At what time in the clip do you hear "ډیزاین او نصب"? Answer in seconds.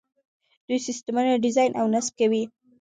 1.43-2.13